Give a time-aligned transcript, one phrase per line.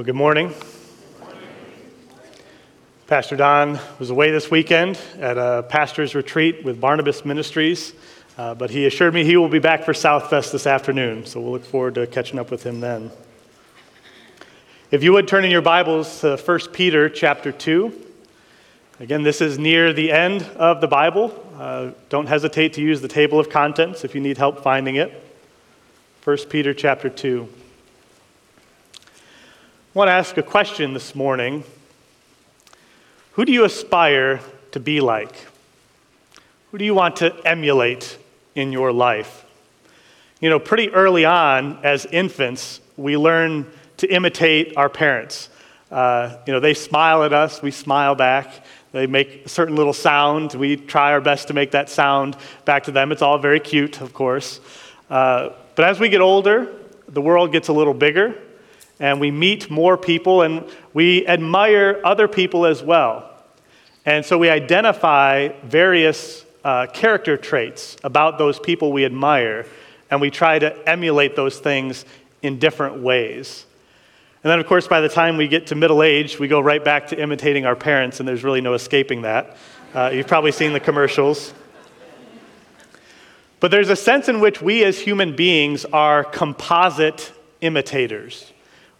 [0.00, 0.54] Well, good morning.
[3.06, 7.92] Pastor Don was away this weekend at a pastor's retreat with Barnabas Ministries,
[8.38, 11.52] uh, but he assured me he will be back for Southfest this afternoon, so we'll
[11.52, 13.10] look forward to catching up with him then.
[14.90, 17.92] If you would turn in your Bibles to 1 Peter chapter 2.
[19.00, 21.38] Again, this is near the end of the Bible.
[21.58, 25.12] Uh, don't hesitate to use the table of contents if you need help finding it.
[26.24, 27.46] 1 Peter chapter 2.
[29.92, 31.64] I want to ask a question this morning
[33.32, 34.38] who do you aspire
[34.70, 35.34] to be like?
[36.70, 38.16] Who do you want to emulate
[38.54, 39.44] in your life?
[40.40, 45.48] You know, pretty early on as infants, we learn to imitate our parents.
[45.90, 48.64] Uh, you know, they smile at us, we smile back.
[48.92, 50.54] They make a certain little sound.
[50.54, 53.10] We try our best to make that sound back to them.
[53.10, 54.60] It's all very cute, of course.
[55.10, 56.72] Uh, but as we get older,
[57.08, 58.36] the world gets a little bigger,
[59.00, 60.64] and we meet more people, and
[60.94, 63.28] we admire other people as well.
[64.06, 69.66] And so we identify various uh, character traits about those people we admire,
[70.10, 72.04] and we try to emulate those things
[72.42, 73.64] in different ways.
[74.42, 76.82] And then, of course, by the time we get to middle age, we go right
[76.82, 79.56] back to imitating our parents, and there's really no escaping that.
[79.94, 81.52] Uh, you've probably seen the commercials.
[83.60, 88.50] But there's a sense in which we as human beings are composite imitators.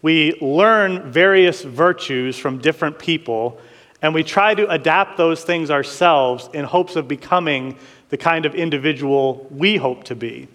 [0.03, 3.61] We learn various virtues from different people
[4.03, 7.77] and we try to adapt those things ourselves in hopes of becoming
[8.09, 10.49] the kind of individual we hope to be.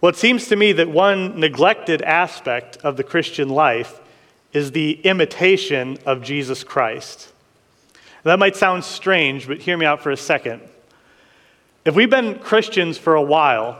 [0.00, 4.00] Well, it seems to me that one neglected aspect of the Christian life
[4.52, 7.32] is the imitation of Jesus Christ.
[8.24, 10.62] That might sound strange, but hear me out for a second.
[11.84, 13.78] If we've been Christians for a while,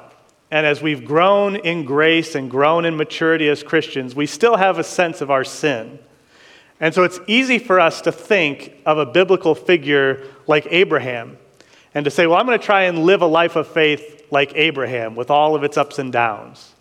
[0.51, 4.79] and as we've grown in grace and grown in maturity as Christians, we still have
[4.79, 5.98] a sense of our sin.
[6.81, 11.39] And so it's easy for us to think of a biblical figure like Abraham
[11.95, 14.52] and to say, well, I'm going to try and live a life of faith like
[14.55, 16.74] Abraham with all of its ups and downs.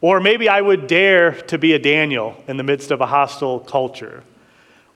[0.00, 3.60] Or maybe I would dare to be a Daniel in the midst of a hostile
[3.60, 4.22] culture.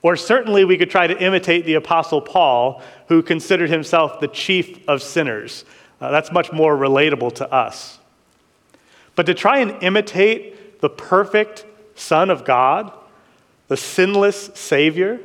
[0.01, 4.79] Or certainly we could try to imitate the Apostle Paul, who considered himself the chief
[4.87, 5.65] of sinners.
[6.01, 7.99] Uh, that's much more relatable to us.
[9.15, 11.65] But to try and imitate the perfect
[11.95, 12.91] Son of God,
[13.67, 15.19] the sinless Savior.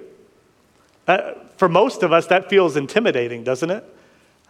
[1.07, 3.85] Uh, for most of us, that feels intimidating, doesn't it?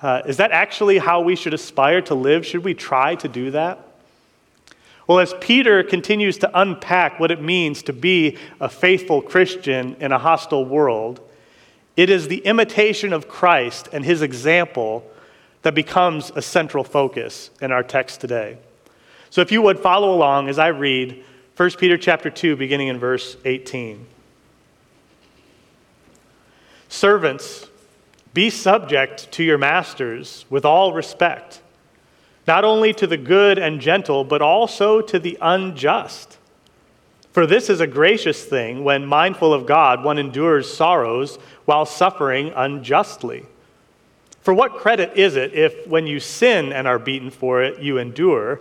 [0.02, 2.44] Uh, is that actually how we should aspire to live?
[2.46, 3.84] Should we try to do that?
[5.06, 10.12] Well, as Peter continues to unpack what it means to be a faithful Christian in
[10.12, 11.20] a hostile world,
[11.96, 15.10] it is the imitation of Christ and his example
[15.62, 18.58] that becomes a central focus in our text today.
[19.30, 21.24] So if you would follow along as I read
[21.56, 24.06] 1 Peter chapter 2 beginning in verse 18.
[26.88, 27.66] Servants,
[28.32, 31.60] be subject to your masters with all respect,
[32.46, 36.38] not only to the good and gentle, but also to the unjust.
[37.32, 42.52] For this is a gracious thing when, mindful of God, one endures sorrows while suffering
[42.54, 43.44] unjustly.
[44.40, 47.98] For what credit is it if, when you sin and are beaten for it, you
[47.98, 48.60] endure?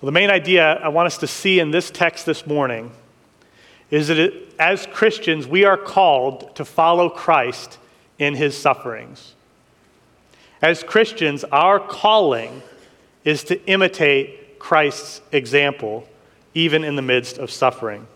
[0.00, 2.90] Well, the main idea I want us to see in this text this morning
[3.90, 7.76] is that it, as Christians, we are called to follow Christ
[8.18, 9.34] in his sufferings.
[10.62, 12.62] As Christians, our calling
[13.24, 16.08] is to imitate Christ's example,
[16.54, 18.06] even in the midst of suffering.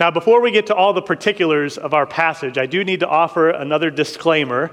[0.00, 3.08] Now, before we get to all the particulars of our passage, I do need to
[3.08, 4.72] offer another disclaimer.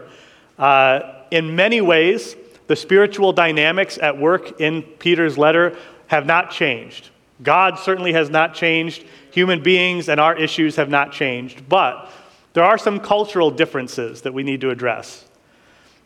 [0.57, 2.35] Uh, in many ways,
[2.71, 5.77] the spiritual dynamics at work in Peter's letter
[6.07, 7.09] have not changed.
[7.43, 9.03] God certainly has not changed.
[9.31, 11.67] Human beings and our issues have not changed.
[11.67, 12.09] But
[12.53, 15.25] there are some cultural differences that we need to address.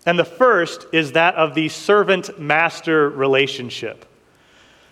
[0.07, 4.03] And the first is that of the servant master relationship.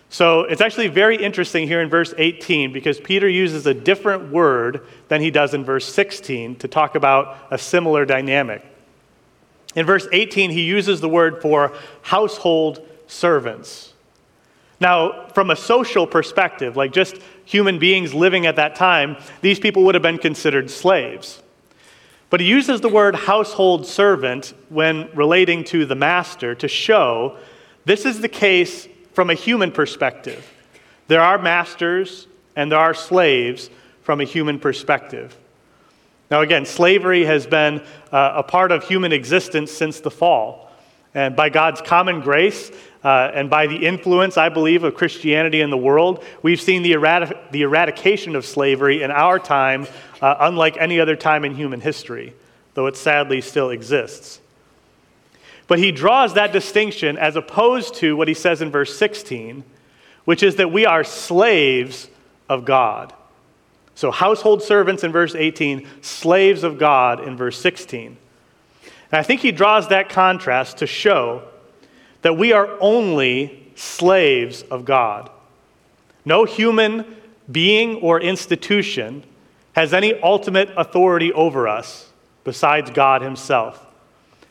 [0.10, 4.86] So it's actually very interesting here in verse 18 because Peter uses a different word
[5.08, 8.64] than he does in verse 16 to talk about a similar dynamic.
[9.76, 13.94] In verse 18, he uses the word for household servants.
[14.80, 19.84] Now, from a social perspective, like just human beings living at that time, these people
[19.84, 21.42] would have been considered slaves.
[22.30, 27.38] But he uses the word household servant when relating to the master to show
[27.86, 30.52] this is the case from a human perspective.
[31.08, 33.70] There are masters and there are slaves
[34.02, 35.38] from a human perspective.
[36.34, 37.80] Now, again, slavery has been
[38.12, 40.72] uh, a part of human existence since the fall.
[41.14, 42.72] And by God's common grace
[43.04, 46.94] uh, and by the influence, I believe, of Christianity in the world, we've seen the,
[47.52, 49.86] the eradication of slavery in our time,
[50.24, 52.34] uh, unlike any other time in human history,
[52.74, 54.42] though it sadly still exists.
[55.68, 59.64] But he draws that distinction as opposed to what he says in verse 16,
[60.26, 62.10] which is that we are slaves
[62.50, 63.14] of God.
[63.96, 68.18] So, household servants in verse 18, slaves of God in verse 16.
[69.12, 71.44] And I think he draws that contrast to show
[72.24, 75.30] that we are only slaves of God.
[76.26, 77.06] No human
[77.52, 79.24] being or institution
[79.74, 82.12] has any ultimate authority over us
[82.44, 83.86] besides God Himself.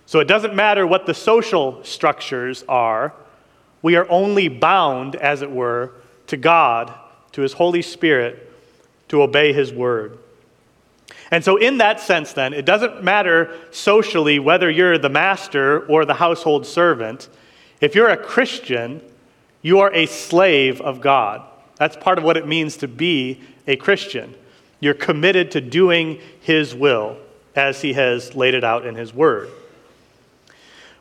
[0.07, 3.15] So it doesn't matter what the social structures are,
[3.81, 5.93] we are only bound, as it were,
[6.29, 6.93] to God,
[7.33, 8.52] to His Holy Spirit,
[9.13, 10.19] to obey His word.
[11.31, 16.07] And so, in that sense, then, it doesn't matter socially whether you're the master or
[16.07, 17.29] the household servant.
[17.83, 19.03] If you're a Christian,
[19.61, 21.43] you are a slave of God.
[21.77, 24.35] That's part of what it means to be a Christian.
[24.81, 27.19] You're committed to doing His will
[27.55, 29.51] as He has laid it out in His Word.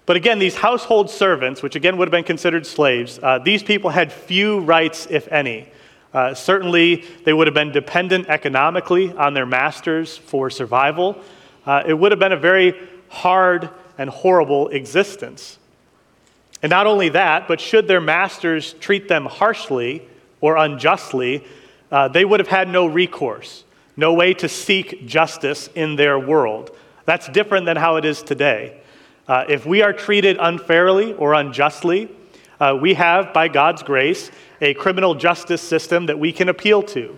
[0.05, 3.89] But again, these household servants, which again would have been considered slaves, uh, these people
[3.89, 5.69] had few rights, if any.
[6.13, 11.17] Uh, certainly, they would have been dependent economically on their masters for survival.
[11.65, 12.75] Uh, it would have been a very
[13.07, 15.57] hard and horrible existence.
[16.61, 20.07] And not only that, but should their masters treat them harshly
[20.41, 21.43] or unjustly,
[21.91, 23.63] uh, they would have had no recourse,
[23.95, 26.75] no way to seek justice in their world.
[27.05, 28.81] That's different than how it is today.
[29.27, 32.09] Uh, if we are treated unfairly or unjustly,
[32.61, 34.29] uh, we have, by God's grace,
[34.61, 37.17] a criminal justice system that we can appeal to.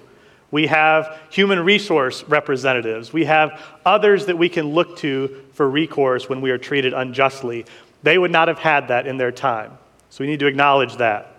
[0.52, 3.12] We have human resource representatives.
[3.12, 7.66] We have others that we can look to for recourse when we are treated unjustly.
[8.04, 9.78] They would not have had that in their time.
[10.10, 11.36] So we need to acknowledge that.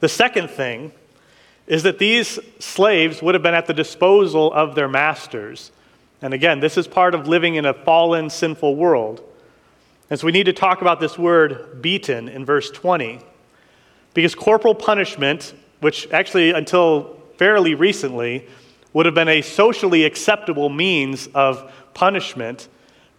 [0.00, 0.90] The second thing
[1.68, 5.70] is that these slaves would have been at the disposal of their masters.
[6.20, 9.22] And again, this is part of living in a fallen, sinful world.
[10.12, 13.18] And so we need to talk about this word beaten in verse 20.
[14.12, 18.46] Because corporal punishment, which actually until fairly recently
[18.92, 22.68] would have been a socially acceptable means of punishment,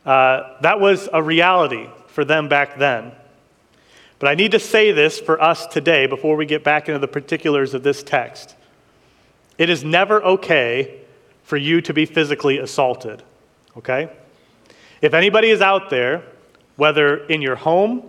[0.06, 3.12] uh, that was a reality for them back then.
[4.19, 7.07] But I need to say this for us today before we get back into the
[7.07, 8.56] particulars of this text.
[9.57, 11.01] It is never okay
[11.42, 13.24] for you to be physically assaulted,
[13.77, 14.15] okay?
[15.01, 16.24] If anybody is out there
[16.75, 18.03] whether in your home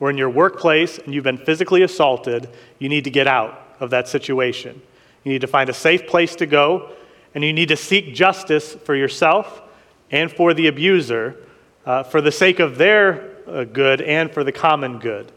[0.00, 2.48] or in your workplace and you've been physically assaulted,
[2.78, 4.80] you need to get out of that situation.
[5.24, 6.90] You need to find a safe place to go,
[7.34, 9.62] and you need to seek justice for yourself
[10.10, 11.36] and for the abuser
[11.84, 15.32] uh, for the sake of their uh, good and for the common good.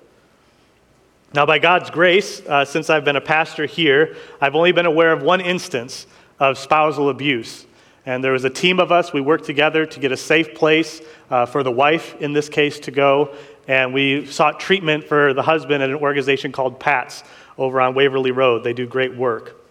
[1.34, 5.14] Now, by God's grace, uh, since I've been a pastor here, I've only been aware
[5.14, 6.06] of one instance
[6.40, 7.66] of spousal abuse.
[8.06, 9.14] And there was a team of us.
[9.14, 12.80] We worked together to get a safe place uh, for the wife, in this case,
[12.82, 13.36] to go.
[13.68, 17.24] And we sought treatment for the husband at an organization called PATS
[17.58, 18.64] over on Waverly Road.
[18.64, 19.62] They do great work.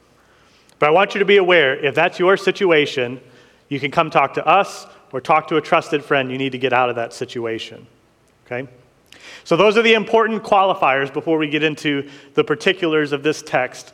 [0.79, 3.21] But I want you to be aware if that's your situation,
[3.69, 6.31] you can come talk to us or talk to a trusted friend.
[6.31, 7.87] You need to get out of that situation.
[8.47, 8.69] Okay?
[9.45, 13.93] So, those are the important qualifiers before we get into the particulars of this text.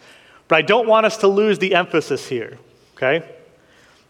[0.49, 2.59] But I don't want us to lose the emphasis here.
[2.97, 3.27] Okay?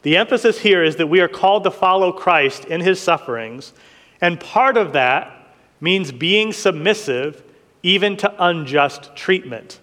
[0.06, 3.72] The emphasis here is that we are called to follow Christ in his sufferings,
[4.20, 7.42] and part of that means being submissive
[7.82, 9.80] even to unjust treatment.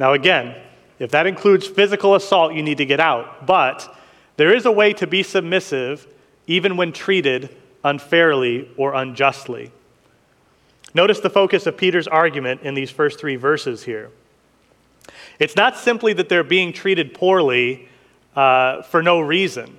[0.00, 0.56] Now, again,
[0.98, 3.44] if that includes physical assault, you need to get out.
[3.44, 3.94] But
[4.38, 6.08] there is a way to be submissive
[6.46, 7.54] even when treated
[7.84, 9.70] unfairly or unjustly.
[10.94, 14.08] Notice the focus of Peter's argument in these first three verses here.
[15.38, 17.90] It's not simply that they're being treated poorly
[18.36, 19.78] uh, for no reason.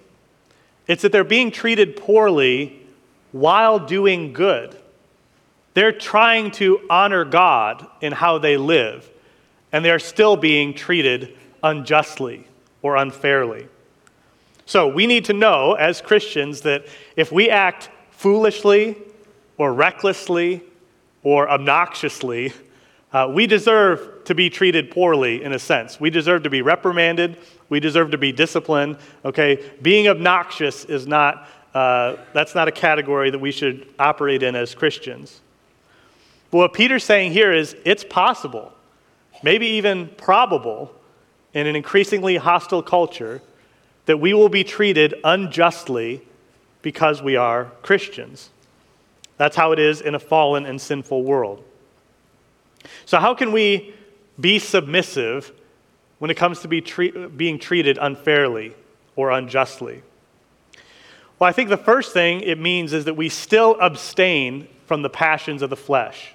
[0.88, 2.82] It's that they're being treated poorly
[3.32, 4.78] while doing good.
[5.74, 9.10] They're trying to honor God in how they live,
[9.72, 12.48] and they're still being treated unjustly
[12.82, 13.68] or unfairly.
[14.66, 18.98] So we need to know as Christians that if we act foolishly
[19.58, 20.62] or recklessly
[21.24, 22.54] or obnoxiously,
[23.14, 26.00] uh, we deserve to be treated poorly in a sense.
[26.00, 27.38] We deserve to be reprimanded.
[27.70, 28.98] We deserve to be disciplined.
[29.24, 31.48] Okay, being obnoxious is not.
[31.74, 35.42] Uh, that's not a category that we should operate in as Christians.
[36.52, 38.72] But what Peter's saying here is it's possible,
[39.42, 40.94] maybe even probable,
[41.54, 43.42] in an increasingly hostile culture,
[44.06, 46.22] that we will be treated unjustly
[46.84, 48.52] because we are Christians.
[49.38, 51.64] That's how it is in a fallen and sinful world.
[53.06, 53.94] So, how can we
[54.40, 55.52] be submissive
[56.20, 58.74] when it comes to be treat, being treated unfairly
[59.16, 60.04] or unjustly?
[61.40, 65.10] Well, I think the first thing it means is that we still abstain from the
[65.10, 66.34] passions of the flesh.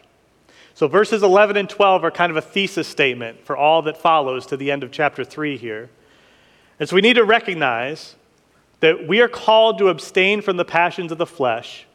[0.75, 4.47] So, verses 11 and 12 are kind of a thesis statement for all that follows
[4.47, 5.91] to the end of chapter 3 here.
[6.79, 8.15] And so, we need to recognize
[8.81, 11.87] that we are called to abstain from the passions of the flesh,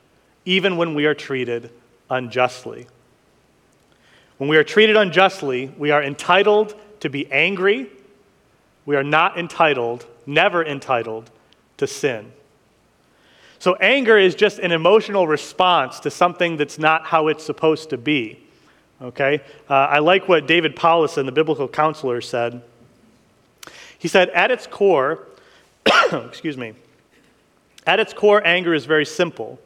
[0.45, 1.71] even when we are treated
[2.09, 2.87] unjustly.
[4.37, 7.89] When we are treated unjustly, we are entitled to be angry.
[8.85, 11.29] We are not entitled, never entitled,
[11.77, 12.31] to sin.
[13.59, 17.97] So, anger is just an emotional response to something that's not how it's supposed to
[17.97, 18.39] be.
[19.01, 19.41] Okay?
[19.69, 22.61] Uh, I like what David Powlison, the biblical counselor, said.
[23.97, 25.27] He said, At its core,
[26.11, 26.73] excuse me,
[27.85, 29.59] at its core, anger is very simple.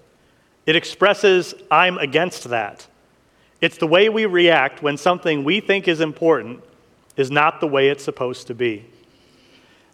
[0.66, 2.86] It expresses, I'm against that.
[3.62, 6.64] It's the way we react when something we think is important
[7.16, 8.86] is not the way it's supposed to be.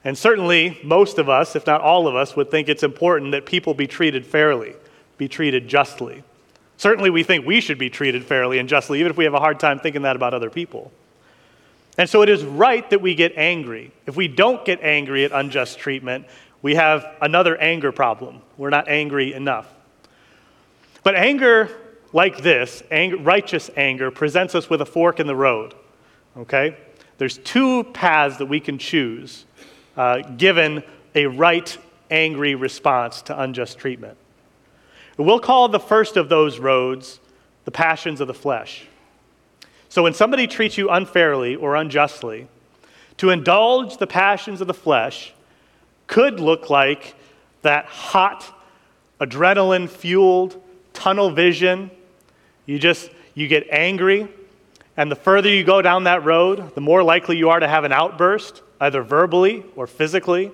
[0.03, 3.45] And certainly, most of us, if not all of us, would think it's important that
[3.45, 4.73] people be treated fairly,
[5.17, 6.23] be treated justly.
[6.75, 9.39] Certainly, we think we should be treated fairly and justly, even if we have a
[9.39, 10.91] hard time thinking that about other people.
[11.97, 13.91] And so it is right that we get angry.
[14.05, 16.25] If we don't get angry at unjust treatment,
[16.61, 18.41] we have another anger problem.
[18.57, 19.71] We're not angry enough.
[21.03, 21.69] But anger
[22.13, 25.73] like this, anger, righteous anger, presents us with a fork in the road.
[26.37, 26.77] Okay?
[27.17, 29.45] There's two paths that we can choose
[29.97, 30.83] uh, given
[31.15, 31.77] a right
[32.09, 34.17] angry response to unjust treatment.
[35.17, 37.19] We'll call the first of those roads
[37.65, 38.87] the passions of the flesh.
[39.89, 42.47] So when somebody treats you unfairly or unjustly,
[43.17, 45.33] to indulge the passions of the flesh
[46.07, 47.15] could look like
[47.61, 48.59] that hot,
[49.21, 50.61] adrenaline fueled
[50.93, 51.91] tunnel vision
[52.65, 54.27] you just you get angry,
[54.95, 57.83] and the further you go down that road, the more likely you are to have
[57.83, 60.51] an outburst, either verbally or physically.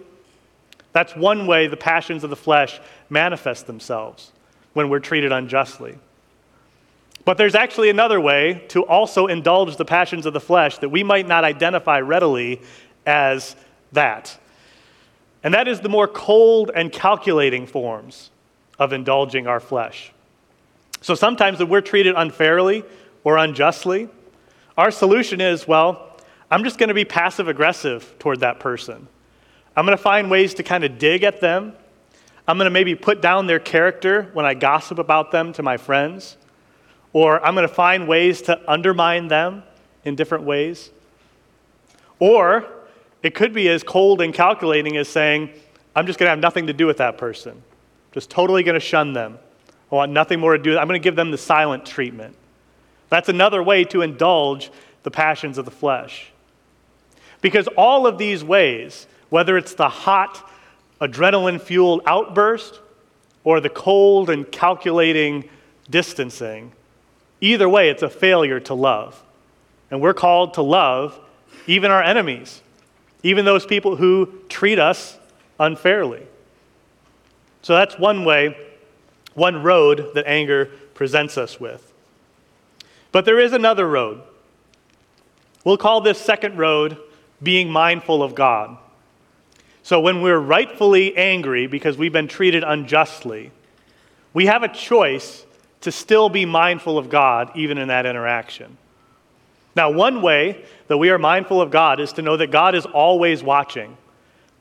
[0.94, 4.32] That's one way the passions of the flesh manifest themselves
[4.74, 5.98] when we're treated unjustly.
[7.26, 11.04] But there's actually another way to also indulge the passions of the flesh that we
[11.04, 12.62] might not identify readily
[13.06, 13.56] as
[13.92, 14.38] that.
[15.44, 18.32] And that is the more cold and calculating forms
[18.78, 20.12] of indulging our flesh.
[21.02, 22.84] So sometimes when we're treated unfairly
[23.24, 24.10] or unjustly,
[24.78, 26.18] our solution is well,
[26.52, 29.08] I'm just going to be passive aggressive toward that person.
[29.76, 31.74] I'm going to find ways to kind of dig at them.
[32.48, 35.78] I'm going to maybe put down their character when I gossip about them to my
[35.78, 36.38] friends.
[37.14, 39.64] Or I'm going to find ways to undermine them
[40.04, 40.90] in different ways.
[42.20, 42.66] Or
[43.22, 45.52] it could be as cold and calculating as saying,
[45.96, 47.62] I'm just going to have nothing to do with that person.
[48.12, 49.38] Just totally going to shun them.
[49.92, 50.78] I want nothing more to do.
[50.78, 52.36] I'm going to give them the silent treatment.
[53.10, 54.72] That's another way to indulge
[55.04, 56.32] the passions of the flesh.
[57.42, 60.48] Because all of these ways, whether it's the hot,
[61.02, 62.80] adrenaline fueled outburst
[63.44, 65.50] or the cold and calculating
[65.90, 66.72] distancing,
[67.42, 69.22] either way, it's a failure to love.
[69.90, 71.20] And we're called to love
[71.66, 72.62] even our enemies,
[73.24, 75.18] even those people who treat us
[75.60, 76.26] unfairly.
[77.62, 78.56] So that's one way
[79.34, 81.94] one road that anger presents us with.
[83.12, 84.22] But there is another road.
[85.64, 86.98] We'll call this second road
[87.42, 88.78] being mindful of God.
[89.84, 93.52] So when we're rightfully angry because we've been treated unjustly,
[94.34, 95.46] we have a choice
[95.82, 98.78] to still be mindful of God even in that interaction.
[99.76, 102.86] Now, one way that we are mindful of God is to know that God is
[102.86, 103.96] always watching.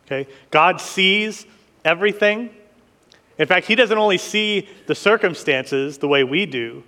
[0.07, 0.31] Okay?
[0.51, 1.45] God sees
[1.85, 2.51] everything,
[3.39, 6.83] in fact, he doesn't only see the circumstances the way we do,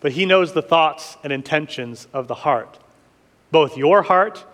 [0.00, 2.78] but he knows the thoughts and intentions of the heart,
[3.50, 4.44] both your heart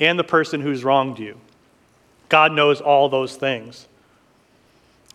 [0.00, 1.38] and the person who's wronged you.
[2.28, 3.86] God knows all those things.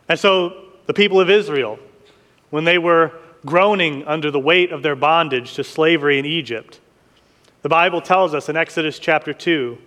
[0.07, 1.79] And so the people of Israel,
[2.49, 3.11] when they were
[3.45, 6.79] groaning under the weight of their bondage to slavery in Egypt,
[7.61, 9.77] the Bible tells us in Exodus chapter 2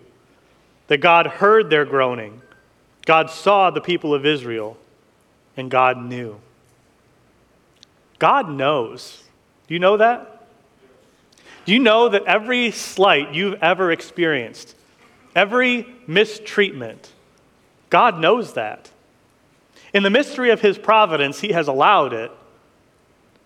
[0.88, 2.42] that God heard their groaning,
[3.06, 4.76] God saw the people of Israel,
[5.56, 6.40] and God knew.
[8.18, 9.22] God knows.
[9.66, 10.46] Do you know that?
[11.64, 14.76] Do you know that every slight you've ever experienced,
[15.34, 17.12] every mistreatment,
[17.90, 18.90] God knows that?
[19.92, 22.30] In the mystery of His providence, He has allowed it,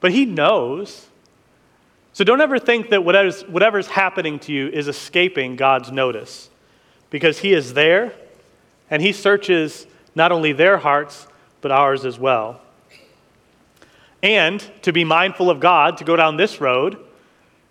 [0.00, 1.06] but He knows.
[2.12, 6.50] So don't ever think that whatever's, whatever's happening to you is escaping God's notice,
[7.08, 8.12] because He is there
[8.90, 11.26] and He searches not only their hearts,
[11.60, 12.60] but ours as well.
[14.22, 16.98] And to be mindful of God, to go down this road,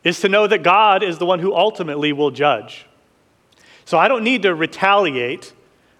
[0.03, 2.85] is to know that God is the one who ultimately will judge.
[3.85, 5.53] So I don't need to retaliate.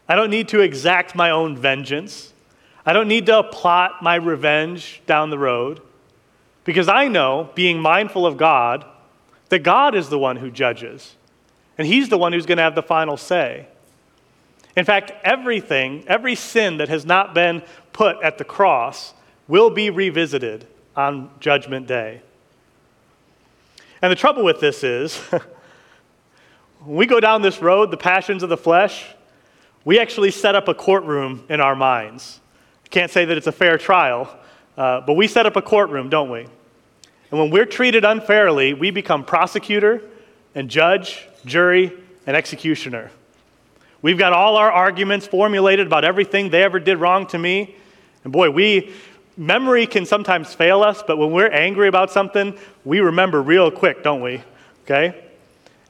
[0.08, 2.34] I don't need to exact my own vengeance.
[2.86, 5.82] I don't need to plot my revenge down the road.
[6.64, 8.86] Because I know, being mindful of God,
[9.50, 11.16] that God is the one who judges.
[11.78, 13.68] And He's the one who's going to have the final say.
[14.76, 19.14] In fact, everything, every sin that has not been put at the cross,
[19.48, 22.22] will be revisited on Judgment Day.
[24.02, 25.18] And the trouble with this is,
[26.86, 29.06] when we go down this road, the passions of the flesh,
[29.84, 32.40] we actually set up a courtroom in our minds.
[32.86, 34.34] I can't say that it's a fair trial,
[34.78, 36.42] uh, but we set up a courtroom, don't we?
[37.32, 40.02] And when we're treated unfairly, we become prosecutor
[40.56, 41.92] and judge, jury,
[42.26, 43.12] and executioner.
[44.02, 47.76] We've got all our arguments formulated about everything they ever did wrong to me.
[48.24, 48.94] And boy, we,
[49.36, 54.04] memory can sometimes fail us, but when we're angry about something, we remember real quick,
[54.04, 54.42] don't we?
[54.84, 55.22] Okay?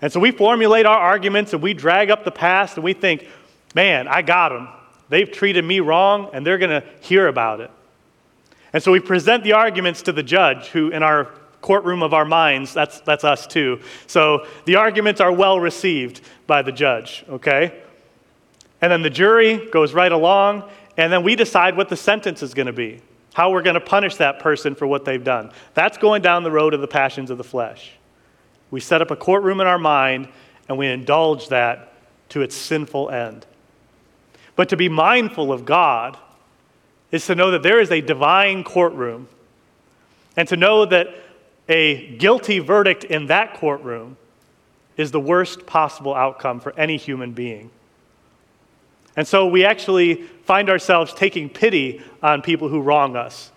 [0.02, 3.28] And so we formulate our arguments and we drag up the past and we think,
[3.76, 4.70] man, I got them.
[5.10, 7.72] They've treated me wrong and they're going to hear about it.
[8.74, 11.30] And so we present the arguments to the judge, who in our
[11.62, 13.82] courtroom of our minds, that's, that's us too.
[14.08, 17.82] So the arguments are well received by the judge, okay?
[18.82, 20.64] And then the jury goes right along,
[20.98, 23.02] and then we decide what the sentence is going to be
[23.34, 25.52] how we're going to punish that person for what they've done.
[25.74, 27.92] That's going down the road of the passions of the flesh.
[28.72, 30.28] We set up a courtroom in our mind
[30.68, 31.94] and we indulge that
[32.30, 33.46] to its sinful end.
[34.56, 36.18] But to be mindful of God
[37.12, 39.28] is to know that there is a divine courtroom
[40.36, 41.08] and to know that
[41.68, 44.18] a guilty verdict in that courtroom
[44.98, 47.72] is the worst possible outcome for any human being.
[49.16, 53.52] And so we actually find ourselves taking pity on people who wrong us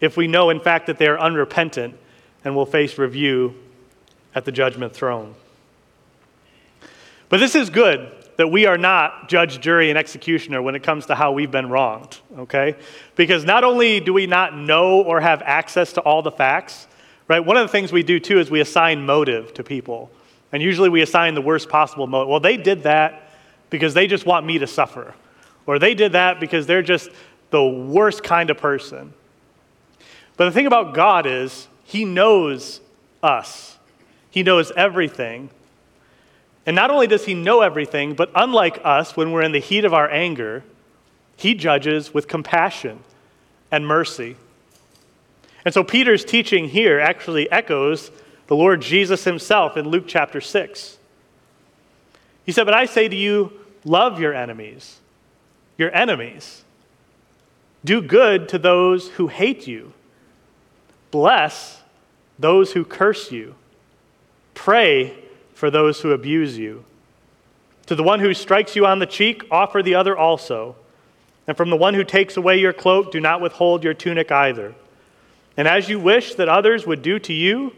[0.00, 1.96] if we know, in fact, that they are unrepentant
[2.44, 3.54] and will face review
[4.34, 5.34] at the judgment throne.
[7.28, 11.06] But this is good that we are not judge, jury, and executioner when it comes
[11.06, 12.76] to how we've been wronged, okay?
[13.16, 16.86] Because not only do we not know or have access to all the facts,
[17.26, 17.40] right?
[17.40, 20.10] One of the things we do too is we assign motive to people.
[20.52, 22.28] And usually we assign the worst possible motive.
[22.28, 23.27] Well, they did that
[23.70, 25.14] because they just want me to suffer.
[25.66, 27.10] Or they did that because they're just
[27.50, 29.12] the worst kind of person.
[30.36, 32.80] But the thing about God is, He knows
[33.22, 33.78] us,
[34.30, 35.50] He knows everything.
[36.66, 39.84] And not only does He know everything, but unlike us, when we're in the heat
[39.84, 40.62] of our anger,
[41.36, 43.00] He judges with compassion
[43.70, 44.36] and mercy.
[45.64, 48.10] And so Peter's teaching here actually echoes
[48.46, 50.97] the Lord Jesus himself in Luke chapter 6.
[52.48, 53.52] He said, But I say to you,
[53.84, 55.00] love your enemies.
[55.76, 56.64] Your enemies.
[57.84, 59.92] Do good to those who hate you.
[61.10, 61.82] Bless
[62.38, 63.54] those who curse you.
[64.54, 65.14] Pray
[65.52, 66.86] for those who abuse you.
[67.84, 70.74] To the one who strikes you on the cheek, offer the other also.
[71.46, 74.74] And from the one who takes away your cloak, do not withhold your tunic either.
[75.58, 77.74] And as you wish that others would do to you,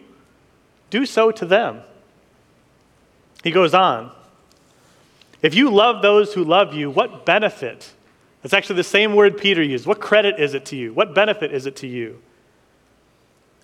[0.90, 1.80] do so to them.
[3.42, 4.12] He goes on.
[5.42, 7.92] If you love those who love you, what benefit?
[8.42, 9.87] That's actually the same word Peter used.
[9.87, 10.92] What credit is it to you?
[10.92, 12.20] What benefit is it to you?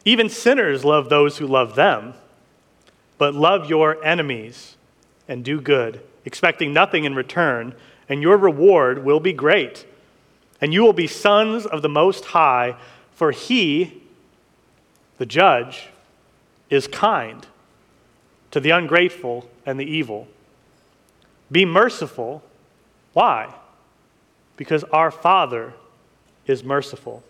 [0.04, 2.14] Even sinners love those who love them,
[3.18, 4.76] but love your enemies
[5.28, 7.74] and do good, expecting nothing in return,
[8.08, 9.84] and your reward will be great.
[10.60, 12.76] And you will be sons of the Most High,
[13.12, 14.02] for He,
[15.18, 15.88] the judge,
[16.70, 17.46] is kind
[18.50, 20.28] to the ungrateful and the evil.
[21.50, 22.42] Be merciful.
[23.12, 23.54] Why?
[24.56, 25.74] Because our Father
[26.46, 27.22] is merciful.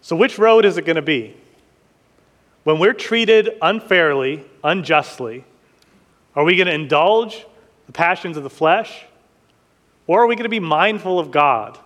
[0.00, 1.36] So, which road is it going to be?
[2.64, 5.44] When we're treated unfairly, unjustly,
[6.34, 7.46] are we going to indulge
[7.86, 9.04] the passions of the flesh?
[10.06, 11.78] Or are we going to be mindful of God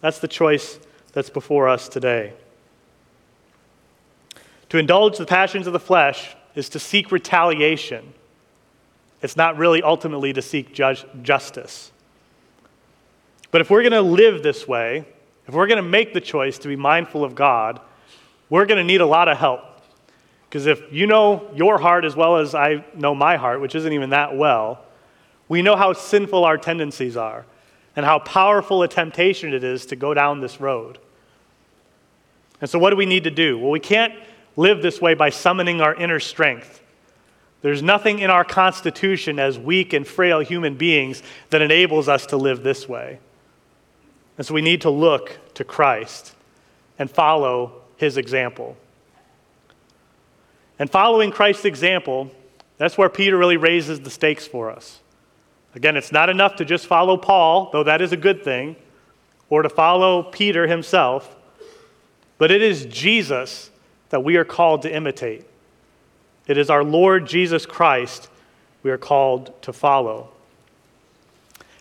[0.00, 0.78] That's the choice
[1.12, 2.34] that's before us today.
[4.68, 8.12] To indulge the passions of the flesh is to seek retaliation.
[9.22, 11.90] It's not really ultimately to seek justice.
[13.50, 15.06] But if we're going to live this way,
[15.46, 17.80] if we're going to make the choice to be mindful of God,
[18.50, 19.62] we're going to need a lot of help.
[20.48, 23.92] Because if you know your heart as well as I know my heart, which isn't
[23.92, 24.84] even that well,
[25.48, 27.44] we know how sinful our tendencies are
[27.96, 30.98] and how powerful a temptation it is to go down this road.
[32.60, 33.58] And so, what do we need to do?
[33.58, 34.14] Well, we can't
[34.56, 36.82] live this way by summoning our inner strength.
[37.60, 42.36] There's nothing in our constitution as weak and frail human beings that enables us to
[42.36, 43.18] live this way.
[44.36, 46.34] And so we need to look to Christ
[46.98, 48.76] and follow his example.
[50.78, 52.30] And following Christ's example,
[52.76, 55.00] that's where Peter really raises the stakes for us.
[55.74, 58.76] Again, it's not enough to just follow Paul, though that is a good thing,
[59.50, 61.34] or to follow Peter himself,
[62.38, 63.70] but it is Jesus
[64.10, 65.44] that we are called to imitate.
[66.48, 68.28] It is our Lord Jesus Christ
[68.82, 70.30] we are called to follow.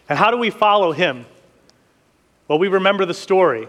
[0.10, 1.26] And how do we follow him?
[2.48, 3.68] Well, we remember the story.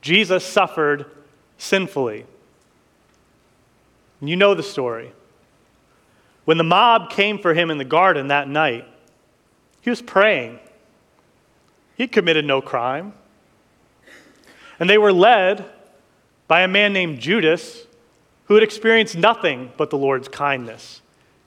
[0.00, 1.06] Jesus suffered
[1.56, 2.26] sinfully.
[4.20, 5.12] And you know the story.
[6.44, 8.86] When the mob came for him in the garden that night,
[9.80, 10.58] he was praying.
[11.96, 13.14] He committed no crime.
[14.78, 15.64] And they were led
[16.48, 17.86] by a man named Judas
[18.46, 21.00] who had experienced nothing but the Lord's kindness.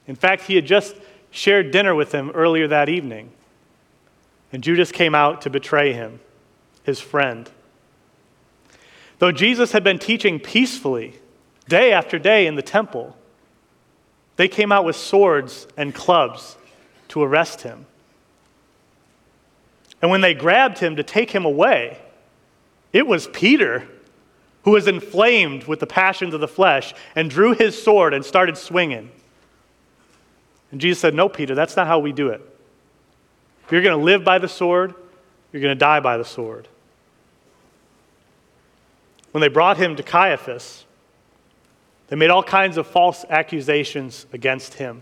[0.07, 0.95] In fact, he had just
[1.31, 3.31] shared dinner with him earlier that evening.
[4.51, 6.19] And Judas came out to betray him,
[6.83, 7.49] his friend.
[9.19, 11.19] Though Jesus had been teaching peacefully
[11.67, 13.15] day after day in the temple,
[14.37, 16.55] they came out with swords and clubs
[17.09, 17.85] to arrest him.
[20.01, 21.97] And when they grabbed him to take him away,
[22.93, 23.87] it was Peter
[24.67, 28.57] who was inflamed with the passions of the flesh and drew his sword and started
[28.57, 29.09] swinging.
[30.73, 32.41] And Jesus said, No, Peter, that's not how we do it.
[33.63, 34.93] If you're going to live by the sword,
[35.53, 36.67] you're going to die by the sword.
[39.31, 40.83] When they brought him to Caiaphas,
[42.09, 45.01] they made all kinds of false accusations against him.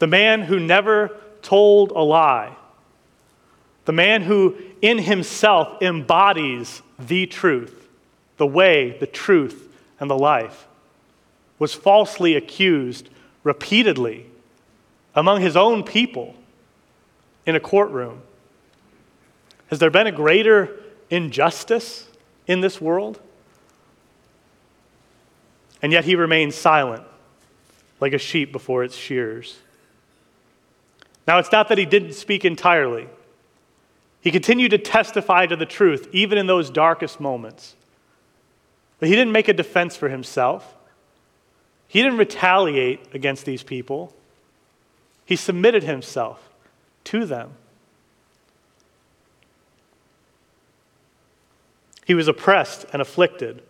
[0.00, 2.56] The man who never told a lie,
[3.84, 7.88] the man who in himself embodies the truth,
[8.36, 9.68] the way, the truth,
[10.00, 10.66] and the life,
[11.58, 13.08] was falsely accused
[13.42, 14.26] repeatedly
[15.14, 16.34] among his own people
[17.46, 18.22] in a courtroom.
[19.68, 20.80] Has there been a greater
[21.10, 22.08] injustice
[22.46, 23.20] in this world?
[25.82, 27.04] And yet he remains silent,
[28.00, 29.58] like a sheep before its shears.
[31.26, 33.06] Now, it's not that he didn't speak entirely.
[34.20, 37.76] He continued to testify to the truth, even in those darkest moments.
[38.98, 40.74] But he didn't make a defense for himself.
[41.86, 44.14] He didn't retaliate against these people.
[45.24, 46.50] He submitted himself
[47.04, 47.52] to them.
[52.04, 53.62] He was oppressed and afflicted,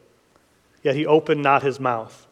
[0.82, 2.26] yet he opened not his mouth.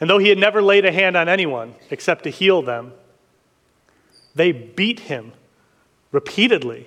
[0.00, 2.92] And though he had never laid a hand on anyone except to heal them,
[4.34, 5.32] they beat him
[6.12, 6.86] repeatedly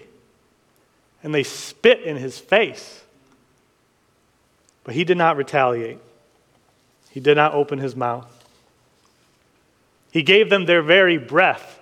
[1.23, 3.03] and they spit in his face.
[4.84, 5.99] But he did not retaliate,
[7.12, 8.27] he did not open his mouth.
[10.12, 11.81] He gave them their very breath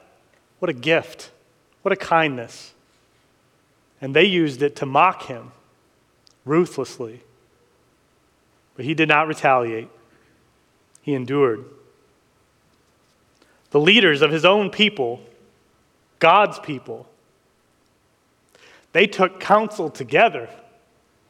[0.59, 1.31] what a gift.
[1.81, 2.73] What a kindness.
[4.01, 5.51] And they used it to mock him
[6.45, 7.21] ruthlessly.
[8.75, 9.89] But he did not retaliate,
[11.01, 11.65] he endured.
[13.71, 15.21] The leaders of his own people,
[16.19, 17.07] God's people,
[18.91, 20.49] they took counsel together.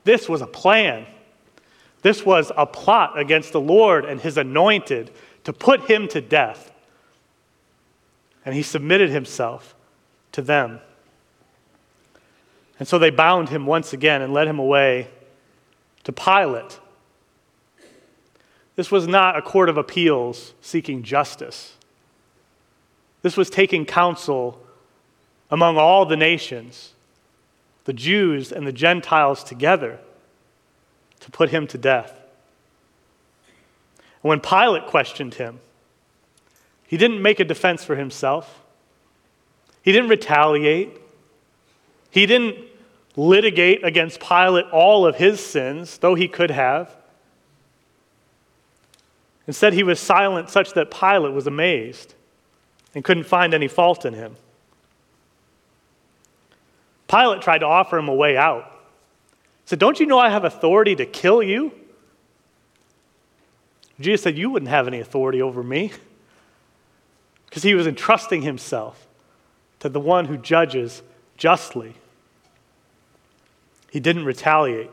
[0.03, 1.05] This was a plan.
[2.01, 5.11] This was a plot against the Lord and his anointed
[5.43, 6.71] to put him to death
[8.45, 9.75] and he submitted himself
[10.31, 10.79] to them.
[12.79, 15.09] And so they bound him once again and led him away
[16.05, 16.79] to Pilate.
[18.75, 21.75] This was not a court of appeals seeking justice.
[23.21, 24.65] This was taking counsel
[25.51, 26.93] among all the nations,
[27.89, 29.97] the Jews and the Gentiles together,
[31.21, 32.11] to put him to death.
[34.21, 35.59] And when Pilate questioned him,
[36.85, 38.61] he didn't make a defense for himself.
[39.81, 41.01] He didn't retaliate.
[42.11, 42.57] He didn't
[43.15, 46.95] litigate against Pilate all of his sins, though he could have.
[49.47, 52.13] Instead, he was silent such that Pilate was amazed
[52.93, 54.35] and couldn't find any fault in him.
[57.09, 58.65] Pilate tried to offer him a way out.
[59.63, 61.71] He said, Don't you know I have authority to kill you?
[63.99, 65.91] Jesus said, You wouldn't have any authority over me.
[67.45, 69.07] Because he was entrusting himself
[69.79, 71.01] to the one who judges
[71.35, 71.95] justly.
[73.89, 74.91] He didn't retaliate.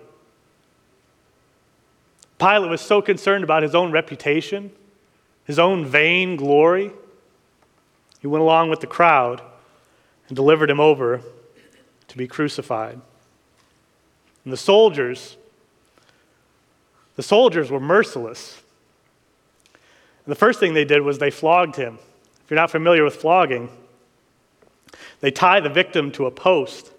[2.39, 4.71] Pilate was so concerned about his own reputation,
[5.45, 6.93] his own vain glory,
[8.27, 9.43] he went along with the crowd
[10.29, 11.21] and delivered him over
[12.17, 12.99] to be crucified.
[14.45, 15.37] And the soldiers,
[17.17, 18.63] the soldiers were merciless.
[20.25, 21.99] And the first thing they did was they flogged him.
[22.43, 23.69] If you're not familiar with flogging,
[25.21, 26.91] they tie the victim to a post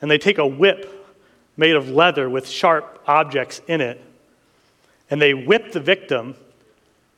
[0.00, 1.12] and they take a whip
[1.56, 4.00] made of leather with sharp objects in it
[5.10, 6.36] and they whip the victim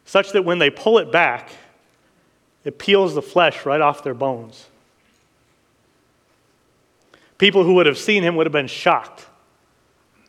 [0.06, 1.50] such that when they pull it back,
[2.64, 4.66] it peels the flesh right off their bones.
[7.42, 9.26] People who would have seen him would have been shocked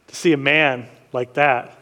[0.08, 1.78] to see a man like that.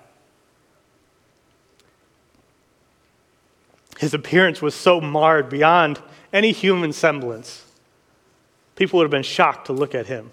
[3.98, 6.02] His appearance was so marred beyond
[6.34, 7.64] any human semblance.
[8.76, 10.32] People would have been shocked to look at him.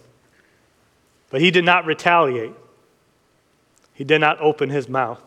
[1.31, 2.55] But he did not retaliate,
[3.95, 5.23] he did not open his mouth.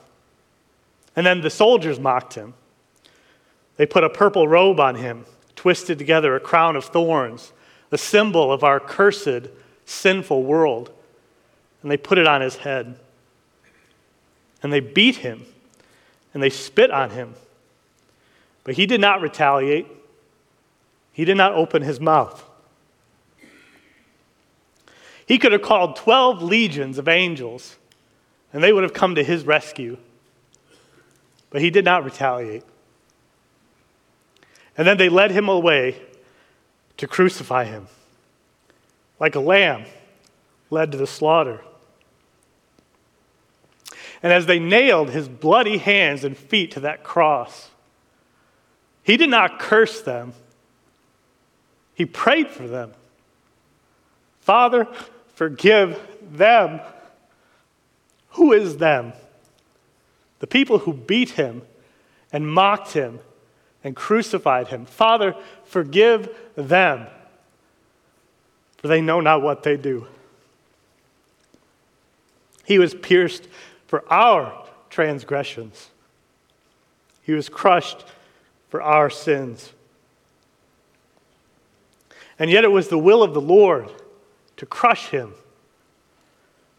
[1.15, 2.55] And then the soldiers mocked him.
[3.77, 5.23] They put a purple robe on him,
[5.55, 7.53] twisted together a crown of thorns,
[7.89, 9.47] a symbol of our cursed,
[9.91, 10.91] sinful world.
[11.81, 12.97] And they put it on his head.
[14.63, 15.45] And they beat him,
[16.33, 17.33] and they spit on him.
[18.63, 19.87] But he did not retaliate,
[21.13, 22.45] he did not open his mouth.
[25.25, 27.77] He could have called 12 legions of angels,
[28.53, 29.97] and they would have come to his rescue.
[31.49, 32.63] But he did not retaliate.
[34.77, 36.01] And then they led him away
[36.97, 37.87] to crucify him,
[39.21, 39.85] like a lamb
[40.69, 41.61] led to the slaughter.
[44.21, 47.69] And as they nailed his bloody hands and feet to that cross,
[49.03, 50.33] he did not curse them,
[51.93, 52.91] he prayed for them.
[54.41, 54.85] Father,
[55.35, 55.97] forgive
[56.33, 56.81] them.
[58.31, 59.13] Who is them?
[60.41, 61.61] the people who beat him
[62.33, 63.19] and mocked him
[63.83, 64.85] and crucified him.
[64.85, 67.05] Father, forgive them,
[68.81, 70.07] for they know not what they do.
[72.65, 73.47] He was pierced
[73.85, 75.89] for our transgressions,
[77.21, 78.03] he was crushed
[78.69, 79.71] for our sins.
[82.39, 83.91] And yet it was the will of the Lord
[84.57, 85.35] to crush him,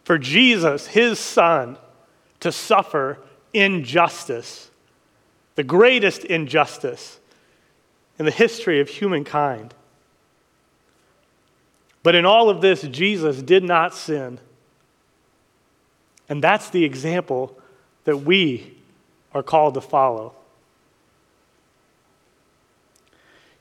[0.03, 1.79] for Jesus, his son,
[2.41, 3.19] to suffer
[3.53, 4.73] injustice,
[5.55, 7.21] the greatest injustice
[8.19, 9.73] in the history of humankind.
[12.03, 14.39] But in all of this, Jesus did not sin.
[16.29, 17.57] And that's the example
[18.05, 18.77] that we
[19.35, 20.35] are called to follow.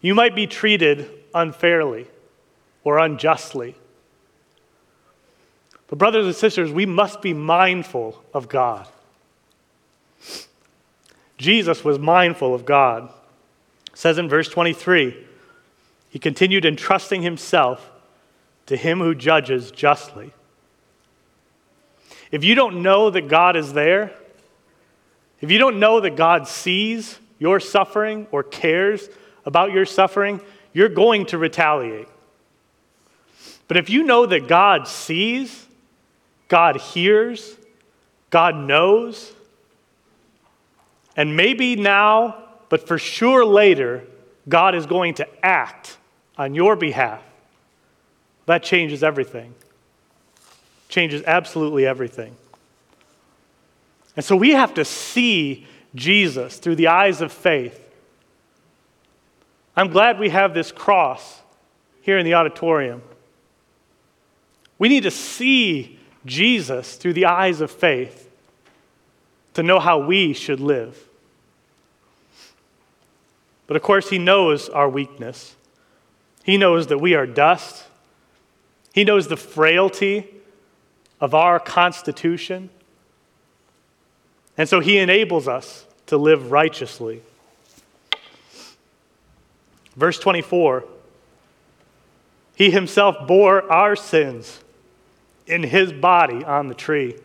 [0.02, 2.08] You might be treated unfairly
[2.84, 3.76] or unjustly.
[5.88, 8.88] But, brothers and sisters, we must be mindful of God.
[11.38, 13.12] Jesus was mindful of God.
[13.92, 15.28] It says in verse 23,
[16.10, 17.92] he continued entrusting himself
[18.72, 20.32] to him who judges justly.
[22.32, 24.14] If you don't know that God is there,
[25.42, 29.10] if you don't know that God sees your suffering or cares
[29.46, 30.40] about your suffering,
[30.72, 32.08] you're going to retaliate.
[33.68, 35.68] But if you know that God sees,
[36.48, 37.58] God hears,
[38.30, 39.34] God knows,
[41.18, 44.06] and maybe now, but for sure later,
[44.48, 45.98] God is going to act
[46.38, 47.22] on your behalf.
[48.52, 49.56] That changes everything.
[50.90, 52.36] Changes absolutely everything.
[54.18, 57.82] And so we have to see Jesus through the eyes of faith.
[59.74, 61.40] I'm glad we have this cross
[62.02, 63.02] here in the auditorium.
[64.78, 68.30] We need to see Jesus through the eyes of faith
[69.54, 71.02] to know how we should live.
[73.66, 75.56] But of course, He knows our weakness.
[76.44, 77.86] He knows that we are dust.
[78.94, 80.28] He knows the frailty
[81.20, 82.70] of our constitution.
[84.58, 87.22] And so He enables us to live righteously.
[89.96, 90.84] Verse 24
[92.56, 94.60] He Himself bore our sins
[95.48, 97.16] in His body on the tree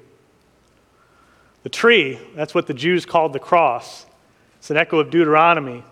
[1.67, 4.07] the tree, that's what the Jews called the cross.
[4.59, 5.83] It's an echo of Deuteronomy,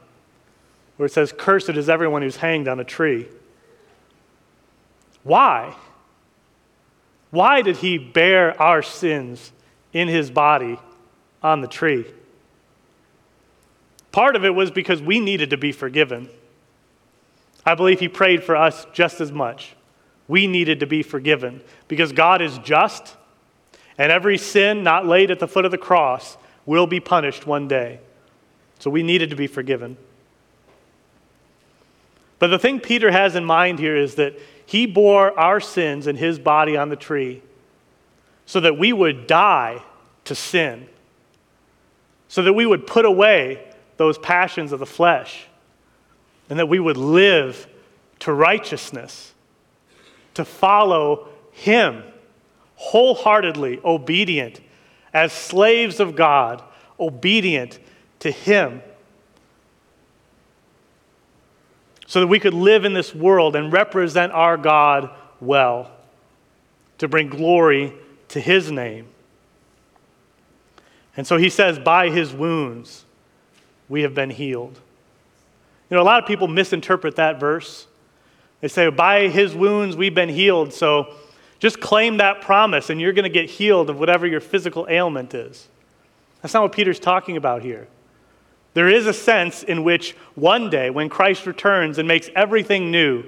[0.96, 3.26] where it says, Cursed is everyone who's hanged on a tree.
[5.24, 5.74] Why?
[7.30, 9.50] Why did he bear our sins
[9.92, 10.78] in his body
[11.42, 12.06] on the tree?
[14.12, 16.28] Part of it was because we needed to be forgiven.
[17.66, 19.74] I believe he prayed for us just as much.
[20.28, 23.16] We needed to be forgiven because God is just,
[23.98, 27.66] and every sin not laid at the foot of the cross will be punished one
[27.66, 27.98] day.
[28.78, 29.96] So we needed to be forgiven.
[32.38, 36.16] But the thing Peter has in mind here is that he bore our sins in
[36.16, 37.42] his body on the tree
[38.46, 39.82] so that we would die
[40.24, 40.88] to sin,
[42.28, 45.46] so that we would put away those passions of the flesh,
[46.50, 47.66] and that we would live
[48.20, 49.32] to righteousness,
[50.34, 52.02] to follow him
[52.76, 54.60] wholeheartedly obedient
[55.12, 56.62] as slaves of God,
[56.98, 57.78] obedient
[58.20, 58.82] to him
[62.14, 65.90] so that we could live in this world and represent our God well,
[66.98, 67.92] to bring glory
[68.28, 69.06] to his name.
[71.16, 73.04] And so he says, by his wounds,
[73.88, 74.78] we have been healed.
[75.90, 77.88] You know, a lot of people misinterpret that verse.
[78.60, 80.72] They say, by his wounds, we've been healed.
[80.72, 81.16] So
[81.58, 85.34] just claim that promise and you're going to get healed of whatever your physical ailment
[85.34, 85.66] is.
[86.42, 87.88] That's not what Peter's talking about here.
[88.74, 93.24] There is a sense in which one day, when Christ returns and makes everything new,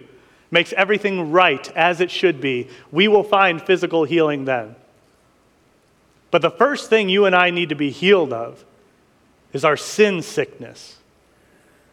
[0.50, 4.74] makes everything right as it should be, we will find physical healing then.
[6.30, 8.64] But the first thing you and I need to be healed of
[9.52, 10.96] is our sin sickness.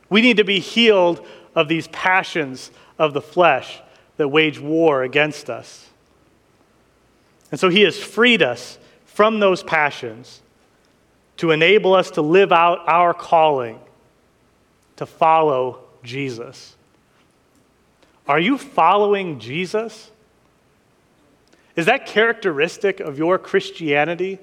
[0.10, 3.82] We need to be healed of these passions of the flesh
[4.18, 5.90] that wage war against us.
[7.52, 10.42] And so he has freed us from those passions
[11.44, 13.78] to enable us to live out our calling
[14.96, 16.74] to follow Jesus.
[18.30, 20.10] Are you following Jesus?
[21.76, 24.40] Is that characteristic of your Christianity?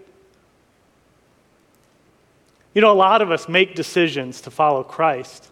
[2.74, 5.50] You know, a lot of us make decisions to follow Christ.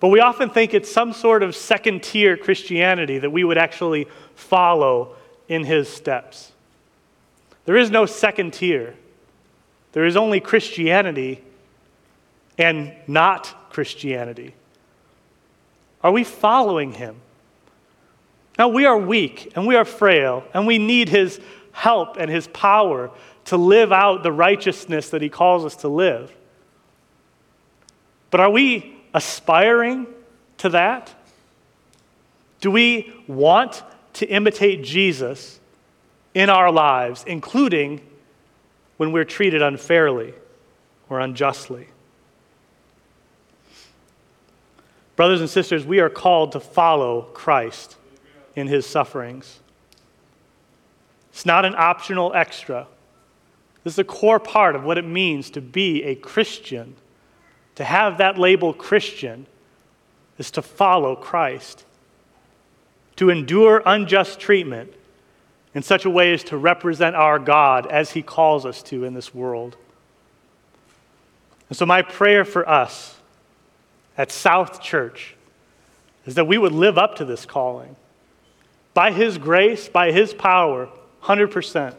[0.00, 4.06] But we often think it's some sort of second tier Christianity that we would actually
[4.36, 5.16] follow
[5.48, 6.52] in his steps.
[7.66, 8.94] There is no second tier.
[9.96, 11.42] There is only Christianity
[12.58, 14.54] and not Christianity.
[16.02, 17.16] Are we following him?
[18.58, 21.40] Now, we are weak and we are frail, and we need his
[21.72, 23.10] help and his power
[23.46, 26.30] to live out the righteousness that he calls us to live.
[28.30, 30.08] But are we aspiring
[30.58, 31.14] to that?
[32.60, 33.82] Do we want
[34.12, 35.58] to imitate Jesus
[36.34, 38.02] in our lives, including
[38.96, 40.34] when we're treated unfairly
[41.08, 41.88] or unjustly.
[45.16, 47.96] Brothers and sisters, we are called to follow Christ
[48.54, 49.60] in his sufferings.
[51.30, 52.86] It's not an optional extra.
[53.84, 56.96] This is a core part of what it means to be a Christian.
[57.76, 59.46] To have that label Christian
[60.38, 61.84] is to follow Christ.
[63.16, 64.92] To endure unjust treatment
[65.76, 69.12] in such a way as to represent our God as He calls us to in
[69.12, 69.76] this world.
[71.68, 73.14] And so, my prayer for us
[74.16, 75.36] at South Church
[76.24, 77.94] is that we would live up to this calling
[78.94, 80.88] by His grace, by His power,
[81.24, 81.94] 100%.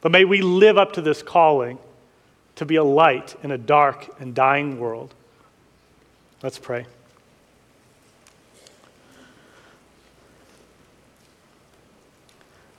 [0.00, 1.78] But may we live up to this calling
[2.56, 5.12] to be a light in a dark and dying world.
[6.42, 6.86] Let's pray.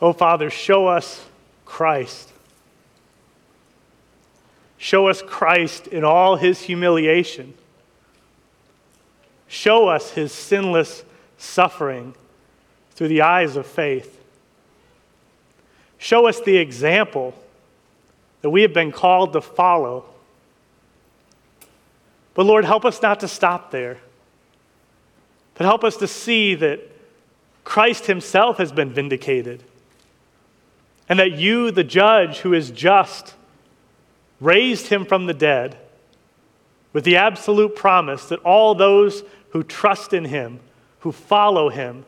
[0.03, 1.25] Oh, Father, show us
[1.63, 2.29] Christ.
[4.77, 7.53] Show us Christ in all his humiliation.
[9.47, 11.05] Show us his sinless
[11.37, 12.15] suffering
[12.91, 14.21] through the eyes of faith.
[15.99, 17.33] Show us the example
[18.41, 20.03] that we have been called to follow.
[22.33, 23.99] But Lord, help us not to stop there,
[25.53, 26.81] but help us to see that
[27.63, 29.63] Christ himself has been vindicated
[31.09, 33.35] and that you, the judge who is just,
[34.39, 35.77] raised him from the dead
[36.91, 40.59] with the absolute promise that all those who trust in him,
[40.99, 42.05] who follow him,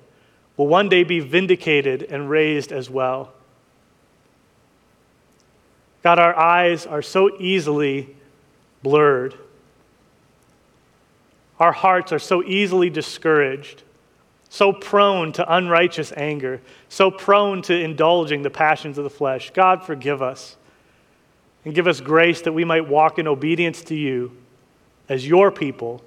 [0.57, 3.33] will one day be vindicated and raised as well.
[6.03, 8.15] God, our eyes are so easily
[8.83, 9.35] blurred.
[11.59, 13.81] Our hearts are so easily discouraged
[14.55, 19.51] so prone to unrighteous anger, so prone to indulging the passions of the flesh.
[19.53, 20.55] God, forgive us
[21.65, 24.31] and give us grace that we might walk in obedience to you
[25.09, 26.01] as your people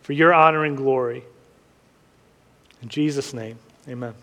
[0.00, 1.22] for your honor and glory.
[2.80, 4.14] In Jesus' name, amen.